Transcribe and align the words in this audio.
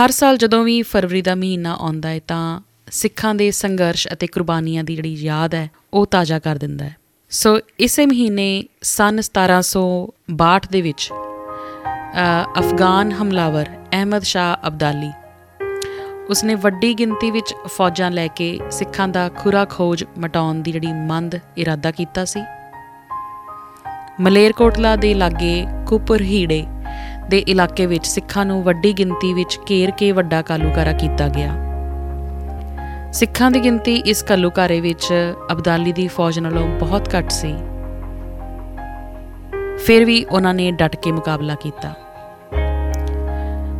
ਹਰ 0.00 0.10
ਸਾਲ 0.10 0.36
ਜਦੋਂ 0.36 0.64
ਵੀ 0.64 0.82
ਫਰਵਰੀ 0.82 1.20
ਦਾ 1.22 1.34
ਮਹੀਨਾ 1.34 1.74
ਆਉਂਦਾ 1.74 2.08
ਹੈ 2.08 2.20
ਤਾਂ 2.28 2.60
ਸਿੱਖਾਂ 2.90 3.34
ਦੇ 3.34 3.50
ਸੰਘਰਸ਼ 3.50 4.08
ਅਤੇ 4.12 4.26
ਕੁਰਬਾਨੀਆਂ 4.26 4.84
ਦੀ 4.84 4.96
ਜਿਹੜੀ 4.96 5.12
ਯਾਦ 5.14 5.54
ਹੈ, 5.54 5.70
ਉਹ 5.94 6.06
ਤਾਜ਼ਾ 6.06 6.38
ਕਰ 6.38 6.56
ਦਿੰਦਾ 6.56 6.84
ਹੈ। 6.84 6.96
ਸੋ 7.30 7.60
ਇਸੇ 7.78 8.06
ਮਹੀਨੇ 8.06 8.48
ਸਨ 8.82 9.20
1762 9.22 10.68
ਦੇ 10.70 10.82
ਵਿੱਚ 10.82 11.08
ਅਫਗਾਨ 12.58 13.12
ਹਮਲਾਵਰ 13.12 13.70
ਅਹਿਮਦ 13.92 14.22
ਸ਼ਾਹ 14.22 14.68
ਅਬਦਾਲੀ 14.68 15.10
ਉਸਨੇ 16.30 16.54
ਵੱਡੀ 16.54 16.94
ਗਿਣਤੀ 16.94 17.30
ਵਿੱਚ 17.30 17.54
ਫੌਜਾਂ 17.66 18.10
ਲੈ 18.10 18.26
ਕੇ 18.26 18.60
ਸਿੱਖਾਂ 18.70 19.08
ਦਾ 19.08 19.28
ਖੁਰਾ 19.28 19.64
ਖੋਜ 19.64 20.04
ਮਟਾਉਣ 20.18 20.62
ਦੀ 20.62 20.72
ਜਿਹੜੀ 20.72 20.92
ਮੰਦ 20.92 21.38
ਇਰਾਦਾ 21.56 21.90
ਕੀਤਾ 21.90 22.24
ਸੀ। 22.24 22.44
ਮਲੇਰਕੋਟਲਾ 24.20 24.96
ਦੇ 24.96 25.14
ਲਾਗੇ 25.14 25.66
ਕੁਪਰਹੀੜੇ 25.86 26.64
ਦੇ 27.30 27.38
ਇਲਾਕੇ 27.38 27.86
ਵਿੱਚ 27.86 28.06
ਸਿੱਖਾਂ 28.06 28.46
ਨੂੰ 28.46 28.62
ਵੱਡੀ 28.62 28.92
ਗਿਣਤੀ 28.92 29.34
ਵਿੱਚ 29.34 29.58
ਘੇਰ 29.70 29.90
ਕੇ 29.90 30.12
ਵੱਡਾ 30.12 30.42
ਕਾਲੂਕਾਰਾ 30.42 30.92
ਕੀਤਾ 30.92 31.28
ਗਿਆ। 31.28 31.52
ਸਿੱਖਾਂ 33.12 33.50
ਦੀ 33.50 33.60
ਗਿਣਤੀ 33.60 33.94
ਇਸ 33.96 34.22
ਕਾਲੂਕਾਰੇ 34.22 34.80
ਵਿੱਚ 34.80 35.34
ਅਬਦਾਲੀ 35.52 35.92
ਦੀ 35.92 36.08
ਫੌਜ 36.08 36.38
ਨਾਲੋਂ 36.38 36.68
ਬਹੁਤ 36.68 37.14
ਘੱਟ 37.18 37.30
ਸੀ। 37.30 37.54
ਫਿਰ 39.78 40.04
ਵੀ 40.04 40.24
ਉਹਨਾਂ 40.24 40.54
ਨੇ 40.54 40.70
ਡਟ 40.70 40.96
ਕੇ 40.96 41.12
ਮੁਕਾਬਲਾ 41.12 41.54
ਕੀਤਾ। 41.54 41.94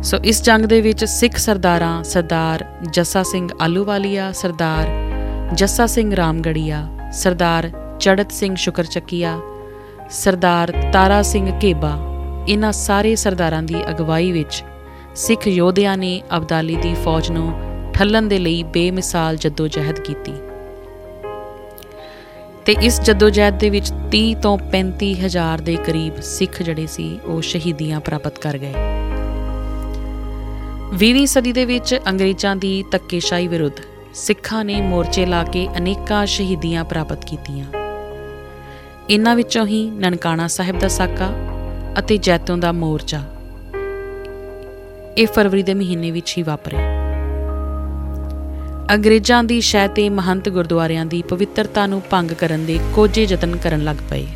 ਸੋ 0.03 0.17
ਇਸ 0.17 0.43
ਜੰਗ 0.43 0.65
ਦੇ 0.65 0.81
ਵਿੱਚ 0.81 1.05
ਸਿੱਖ 1.05 1.37
ਸਰਦਾਰਾਂ 1.37 2.03
ਸਰਦਾਰ 2.03 2.65
ਜੱਸਾ 2.91 3.23
ਸਿੰਘ 3.23 3.49
ਆਲੂਵਾਲੀਆ, 3.61 4.31
ਸਰਦਾਰ 4.31 4.87
ਜੱਸਾ 5.53 5.85
ਸਿੰਘ 5.85 6.15
ਰਾਮਗੜੀਆ, 6.15 6.87
ਸਰਦਾਰ 7.11 7.69
ਚੜਤ 7.99 8.31
ਸਿੰਘ 8.31 8.55
ਸ਼ੁਕਰਚੱਕੀਆ, 8.55 9.39
ਸਰਦਾਰ 10.09 10.73
ਤਾਰਾ 10.93 11.21
ਸਿੰਘ 11.21 11.59
ਕੇਬਾ 11.59 12.16
ਇਹਨਾਂ 12.47 12.71
ਸਾਰੇ 12.71 13.15
ਸਰਦਾਰਾਂ 13.15 13.63
ਦੀ 13.63 13.75
ਅਗਵਾਈ 13.89 14.31
ਵਿੱਚ 14.31 14.63
ਸਿੱਖ 15.15 15.47
ਯੋਧਿਆਂ 15.47 15.97
ਨੇ 15.97 16.21
ਅਬਦਾਲੀ 16.37 16.75
ਦੀ 16.75 16.93
ਫੌਜ 16.93 17.31
ਨੂੰ 17.31 17.53
ਠੱਲਣ 17.93 18.21
ਦੇ 18.21 18.39
ਲਈ 18.39 18.63
ਬੇਮਿਸਾਲ 18.63 19.37
ਜਦੋਜਹਿਦ 19.37 19.99
ਕੀਤੀ। 19.99 20.31
ਤੇ 22.65 22.75
ਇਸ 22.81 23.01
ਜਦੋਜਹਿਦ 23.01 23.59
ਦੇ 23.59 23.69
ਵਿੱਚ 23.69 23.91
30 24.11 24.33
ਤੋਂ 24.33 24.57
35 24.57 25.13
ਹਜ਼ਾਰ 25.13 25.61
ਦੇ 25.61 25.75
ਕਰੀਬ 25.75 26.21
ਸਿੱਖ 26.21 26.61
ਜਿਹੜੇ 26.61 26.87
ਸੀ, 26.87 27.19
ਉਹ 27.25 27.41
ਸ਼ਹੀਦੀਆਂ 27.41 27.99
ਪ੍ਰਾਪਤ 27.99 28.39
ਕਰ 28.39 28.57
ਗਏ। 28.57 28.73
20ਵੀਂ 30.93 31.27
ਸਦੀ 31.27 31.51
ਦੇ 31.51 31.65
ਵਿੱਚ 31.65 31.99
ਅੰਗਰੇਜ਼ਾਂ 32.07 32.55
ਦੀ 32.55 32.83
ਤੱਕੇਸ਼ਾਹੀ 32.91 33.47
ਵਿਰੁੱਧ 33.47 33.73
ਸਿੱਖਾਂ 34.13 34.65
ਨੇ 34.65 34.81
ਮੋਰਚੇ 34.81 35.25
ਲਾ 35.25 35.43
ਕੇ 35.43 35.67
ਅਨੇਕਾਂ 35.77 36.25
ਸ਼ਹੀਦੀਆਂ 36.25 36.83
ਪ੍ਰਾਪਤ 36.83 37.25
ਕੀਤੀਆਂ। 37.25 37.65
ਇਨ੍ਹਾਂ 39.09 39.35
ਵਿੱਚੋਂ 39.35 39.65
ਹੀ 39.65 39.89
ਨਨਕਾਣਾ 39.89 40.47
ਸਾਹਿਬ 40.47 40.79
ਦਾ 40.79 40.87
ਸਾਕਾ 40.87 41.46
ਅਤੇ 41.99 42.17
ਜੈਤੋਂ 42.17 42.57
ਦਾ 42.57 42.71
ਮੋਰਚਾ। 42.71 43.21
ਇਹ 45.17 45.27
ਫਰਵਰੀ 45.27 45.63
ਦੇ 45.63 45.73
ਮਹੀਨੇ 45.73 46.11
ਵਿੱਚ 46.11 46.37
ਹੀ 46.37 46.43
ਵਾਪਰੇ। 46.43 46.77
ਅੰਗਰੇਜ਼ਾਂ 48.93 49.43
ਦੀ 49.43 49.61
ਸ਼ਹਿ 49.61 49.87
ਤੇ 49.87 50.09
ਮਹੰਤ 50.09 50.49
ਗੁਰਦੁਆਰਿਆਂ 50.49 51.05
ਦੀ 51.05 51.21
ਪਵਿੱਤਰਤਾ 51.21 51.87
ਨੂੰ 51.87 52.01
ਭੰਗ 52.09 52.31
ਕਰਨ 52.31 52.65
ਦੇ 52.65 52.79
ਕੋਝੇ 52.95 53.23
ਯਤਨ 53.23 53.55
ਕਰਨ 53.55 53.83
ਲੱਗ 53.83 53.95
ਪਏ। 54.09 54.27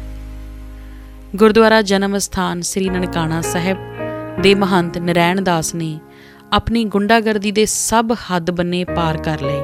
ਗੁਰਦੁਆਰਾ 1.35 1.81
ਜਨਮ 1.81 2.17
ਸਥਾਨ 2.17 2.61
ਸ੍ਰੀ 2.61 2.89
ਨਨਕਾਣਾ 2.89 3.41
ਸਾਹਿਬ 3.41 3.77
ਦੇ 4.41 4.55
ਮਹੰਤ 4.55 4.97
ਨਰੈਣ 4.97 5.41
ਦਾਸ 5.41 5.75
ਨੇ 5.75 5.99
ਆਪਣੀ 6.53 6.85
ਗੁੰਡਾਗਰਦੀ 6.85 7.51
ਦੇ 7.51 7.65
ਸਭ 7.65 8.15
ਹੱਦ 8.31 8.51
ਬੰਨੇ 8.51 8.83
ਪਾਰ 8.83 9.17
ਕਰ 9.17 9.41
ਲਏ। 9.41 9.61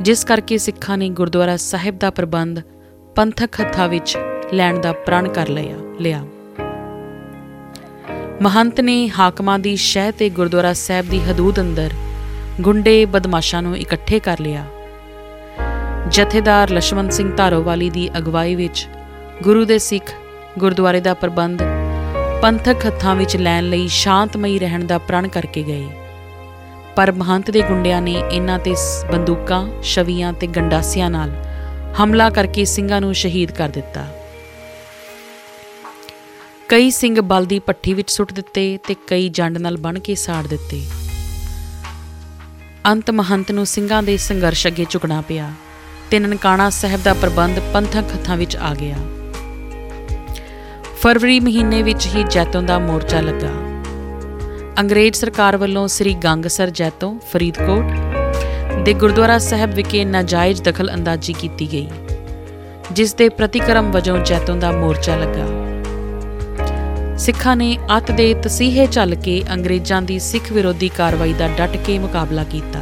ਜਿਸ 0.00 0.24
ਕਰਕੇ 0.24 0.58
ਸਿੱਖਾਂ 0.58 0.98
ਨੇ 0.98 1.08
ਗੁਰਦੁਆਰਾ 1.08 1.56
ਸਾਹਿਬ 1.56 1.98
ਦਾ 1.98 2.10
ਪ੍ਰਬੰਧ 2.10 2.60
ਪੰਥਕ 3.16 3.60
ਹੱਥਾਂ 3.60 3.88
ਵਿੱਚ 3.88 4.18
ਲੈਣ 4.52 4.80
ਦਾ 4.80 4.92
ਪ੍ਰਣ 4.92 5.28
ਕਰ 5.28 5.48
ਲਿਆ 5.48 5.76
ਲਿਆ। 6.00 6.24
ਮਹੰਤ 8.42 8.80
ਨੇ 8.80 9.08
ਹਾਕਮਾਂ 9.08 9.58
ਦੀ 9.58 9.76
ਸ਼ਹਿ 9.76 10.12
ਤੇ 10.12 10.28
ਗੁਰਦੁਆਰਾ 10.30 10.72
ਸਾਹਿਬ 10.72 11.08
ਦੀ 11.08 11.20
ਹਦੂਦ 11.20 11.60
ਅੰਦਰ 11.60 11.90
ਗੁੰਡੇ 12.60 13.04
ਬਦਮਾਸ਼ਾਂ 13.04 13.62
ਨੂੰ 13.62 13.76
ਇਕੱਠੇ 13.76 14.18
ਕਰ 14.18 14.40
ਲਿਆ। 14.40 14.64
ਜਥੇਦਾਰ 16.08 16.70
ਲਸ਼ਮਣ 16.70 17.08
ਸਿੰਘ 17.08 17.30
ਧਾਰੋਵਾਲੀ 17.36 17.90
ਦੀ 17.90 18.08
ਅਗਵਾਈ 18.18 18.54
ਵਿੱਚ 18.54 18.86
ਗੁਰੂ 19.42 19.64
ਦੇ 19.64 19.78
ਸਿੱਖ 19.78 20.12
ਗੁਰਦੁਆਰੇ 20.58 21.00
ਦਾ 21.00 21.14
ਪ੍ਰਬੰਧ 21.14 21.62
ਪੰਥਕ 22.42 22.86
ਹੱਥਾਂ 22.86 23.14
ਵਿੱਚ 23.14 23.36
ਲੈਣ 23.36 23.64
ਲਈ 23.64 23.88
ਸ਼ਾਂਤਮਈ 23.88 24.58
ਰਹਿਣ 24.58 24.84
ਦਾ 24.84 24.98
ਪ੍ਰਣ 24.98 25.28
ਕਰਕੇ 25.28 25.62
ਗਏ। 25.62 25.86
ਪਰ 26.96 27.12
ਮਹੰਤ 27.12 27.50
ਦੇ 27.50 27.62
ਗੁੰਡਿਆਂ 27.62 28.02
ਨੇ 28.02 28.14
ਇਹਨਾਂ 28.32 28.58
ਤੇ 28.58 28.74
ਬੰਦੂਕਾਂ 29.12 29.66
ਛਵੀਆਂ 29.82 30.32
ਤੇ 30.32 30.46
ਗੰਡਾਸਿਆਂ 30.46 31.10
ਨਾਲ 31.10 31.30
ਹਮਲਾ 32.02 32.30
ਕਰਕੇ 32.30 32.64
ਸਿੰਘਾਂ 32.64 33.00
ਨੂੰ 33.00 33.14
ਸ਼ਹੀਦ 33.14 33.50
ਕਰ 33.50 33.68
ਦਿੱਤਾ। 33.68 34.06
ਕਈ 36.72 36.90
ਸਿੰਘ 36.90 37.20
ਬਲ 37.20 37.44
ਦੀ 37.44 37.58
ਪੱਠੀ 37.58 37.92
ਵਿੱਚ 37.94 38.10
ਸੁੱਟ 38.10 38.32
ਦਿੱਤੇ 38.32 38.78
ਤੇ 38.88 38.94
ਕਈ 39.06 39.28
ਜੰਡ 39.28 39.58
ਨਾਲ 39.58 39.76
ਬਣ 39.76 39.98
ਕੇ 39.98 40.14
ਸਾੜ 40.14 40.46
ਦਿੱਤੇ। 40.46 40.80
ਅੰਤ 42.86 43.10
ਮਹੰਤ 43.10 43.50
ਨੂੰ 43.50 43.66
ਸਿੰਘਾਂ 43.66 44.02
ਦੇ 44.02 44.16
ਸੰਘਰਸ਼ 44.16 44.66
ਅੱਗੇ 44.66 44.86
ਝੁਕਣਾ 44.90 45.20
ਪਿਆ। 45.20 45.52
ਤੇ 46.10 46.18
ਨਨਕਾਣਾ 46.18 46.70
ਸਾਹਿਬ 46.70 47.02
ਦਾ 47.02 47.14
ਪ੍ਰਬੰਧ 47.14 47.58
ਪੰਥਕ 47.74 48.14
ਹੱਥਾਂ 48.14 48.36
ਵਿੱਚ 48.36 48.56
ਆ 48.56 48.74
ਗਿਆ। 48.74 48.96
ਫਰਵਰੀ 51.02 51.40
ਮਹੀਨੇ 51.40 51.82
ਵਿੱਚ 51.82 52.06
ਹੀ 52.06 52.24
ਜੈਤੋਂ 52.24 52.62
ਦਾ 52.62 52.78
ਮੋਰਚਾ 52.78 53.20
ਲੱਗਾ। 53.20 53.50
ਅੰਗਰੇਜ਼ 54.78 55.16
ਸਰਕਾਰ 55.16 55.56
ਵੱਲੋਂ 55.56 55.88
ਸ੍ਰੀ 55.88 56.14
ਗੰਗਸਰ 56.14 56.70
ਜੈਤੋਂ, 56.70 57.18
ਫਰੀਦਕੋਟ 57.32 58.80
ਦੇ 58.84 58.92
ਗੁਰਦੁਆਰਾ 58.92 59.38
ਸਾਹਿਬ 59.38 59.74
ਵਿਖੇ 59.74 60.04
ਨਾਜਾਇਜ਼ 60.04 60.62
ਦਖਲ 60.62 60.94
ਅੰਦਾਜ਼ੀ 60.94 61.32
ਕੀਤੀ 61.32 61.72
ਗਈ, 61.72 61.88
ਜਿਸ 62.92 63.14
ਦੇ 63.14 63.28
ਪ੍ਰਤੀਕਰਮ 63.28 63.90
ਵਜੋਂ 63.90 64.18
ਜੈਤੋਂ 64.24 64.56
ਦਾ 64.56 64.72
ਮੋਰਚਾ 64.72 65.16
ਲੱਗਾ। 65.16 65.71
ਸਿੱਖਾਂ 67.22 67.56
ਨੇ 67.56 67.78
ਅੱਤ 67.96 68.10
ਦੇ 68.10 68.34
ਤਸੀਹੇ 68.34 68.86
ਚੱਲ 68.86 69.14
ਕੇ 69.14 69.42
ਅੰਗਰੇਜ਼ਾਂ 69.52 70.02
ਦੀ 70.02 70.18
ਸਿੱਖ 70.18 70.52
ਵਿਰੋਧੀ 70.52 70.88
ਕਾਰਵਾਈ 70.88 71.32
ਦਾ 71.32 71.48
ਡਟ 71.48 71.76
ਕੇ 71.76 71.98
ਮੁਕਾਬਲਾ 71.98 72.44
ਕੀਤਾ 72.44 72.80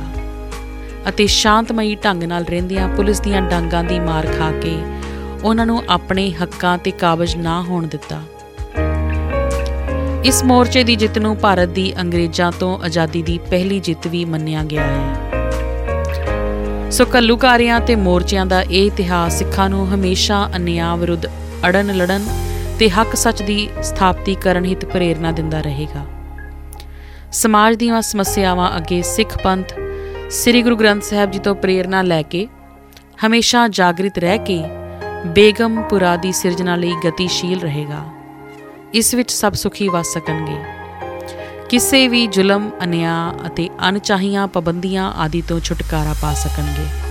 ਅਤੇ 1.09 1.27
ਸ਼ਾਂਤਮਈ 1.27 1.95
ਢੰਗ 1.95 2.23
ਨਾਲ 2.23 2.45
ਰਹਿੰਦਿਆਂ 2.45 2.89
ਪੁਲਿਸ 2.89 3.21
ਦੀਆਂ 3.21 3.43
ਡਾਂਗਾਂ 3.43 3.85
ਦੀ 3.85 4.01
ਮਾਰ 4.01 4.27
ਖਾ 4.27 4.51
ਕੇ 4.53 4.77
ਉਹਨਾਂ 5.45 5.67
ਨੂੰ 5.67 5.83
ਆਪਣੇ 5.89 6.31
ਹੱਕਾਂ 6.33 6.79
ਤੇ 6.79 6.91
ਕਾਬਜ 6.91 7.37
ਨਾ 7.37 7.63
ਹੋਣ 7.63 7.87
ਦਿੱਤਾ। 7.87 8.23
ਇਸ 10.25 10.45
ਮੋਰਚੇ 10.45 10.85
ਦੀ 10.85 10.97
ਜਿੱਤ 10.97 11.19
ਨੂੰ 11.19 11.37
ਭਾਰਤ 11.37 11.69
ਦੀ 11.69 11.93
ਅੰਗਰੇਜ਼ਾਂ 12.01 12.53
ਤੋਂ 12.53 12.79
ਆਜ਼ਾਦੀ 12.85 13.23
ਦੀ 13.23 13.39
ਪਹਿਲੀ 13.51 13.81
ਜਿੱਤ 13.81 14.07
ਵੀ 14.07 14.25
ਮੰਨਿਆ 14.25 14.65
ਗਿਆ 14.65 14.83
ਹੈ। 14.83 15.31
ਸੋ 16.91 17.05
ਕੱਲੂਕਾਰਿਆਂ 17.05 17.81
ਤੇ 17.81 17.97
ਮੋਰਚਿਆਂ 17.97 18.47
ਦਾ 18.47 18.63
ਇਹ 18.63 18.87
ਇਤਿਹਾਸ 18.87 19.39
ਸਿੱਖਾਂ 19.39 19.71
ਨੂੰ 19.71 19.95
ਹਮੇਸ਼ਾ 19.95 20.49
ਅਨਿਆਂ 20.57 20.97
ਵਿਰੁੱਧ 20.97 21.27
ਅੜਨ 21.69 21.97
ਲੜਨ 21.97 22.25
ਤੇ 22.81 22.91
ਹੱਕ 22.91 23.17
ਸੱਚ 23.17 23.43
ਦੀ 23.43 23.69
ਸਥਾਪਤੀ 23.83 24.35
ਕਰਨ 24.35 24.65
ਹਿਤ 24.65 24.85
ਪ੍ਰੇਰਣਾ 24.85 25.33
ਦਿੰਦਾ 25.33 25.61
ਰਹੇਗਾ। 25.61 26.07
ਸਮਾਜ 27.33 27.75
ਦੀਆਂ 27.77 28.03
ਸਮੱਸਿਆਵਾਂ 28.03 28.77
ਅੱਗੇ 28.77 29.03
ਸਿੱਖ 29.03 29.43
ਪੰਥ, 29.43 29.73
ਸ੍ਰੀ 30.31 30.63
ਗੁਰੂ 30.63 30.77
ਗ੍ਰੰਥ 30.77 31.03
ਸਾਹਿਬ 31.03 31.31
ਜੀ 31.31 31.39
ਤੋਂ 31.39 31.55
ਪ੍ਰੇਰਣਾ 31.55 32.03
ਲੈ 32.03 32.23
ਕੇ 32.23 32.49
ਹਮੇਸ਼ਾ 33.27 33.69
ਜਾਗਰਿਤ 33.69 34.19
ਰਹਿ 34.19 34.39
ਕੇ 34.39 34.63
ਬੇਗਮਪੁਰਾ 35.27 36.17
ਦੀ 36.17 36.33
ਸਿਰਜਣਾ 36.33 36.77
ਲਈ 36.77 36.93
ਗਤੀਸ਼ੀਲ 37.09 37.61
ਰਹੇਗਾ। 37.61 38.05
ਇਸ 38.95 39.15
ਵਿੱਚ 39.15 39.33
ਸਭ 39.33 39.53
ਸੁਖੀ 39.53 39.89
ਵਸ 39.89 40.07
ਸਕਣਗੇ। 40.07 40.59
ਕਿਸੇ 41.69 42.09
ਵੀ 42.09 42.27
ਜ਼ੁਲਮ, 42.27 42.71
ਅਨਿਆਂ 42.85 43.33
ਅਤੇ 43.47 43.69
ਅਣਚਾਹੀਆਂ 43.89 44.49
ਪਾਬੰਦੀਆਂ 44.49 45.13
ਆਦਿ 45.13 45.43
ਤੋਂ 45.49 45.61
ਛੁਟਕਾਰਾ 45.61 46.15
ਪਾ 46.23 46.35
ਸਕਣਗੇ। 46.35 47.10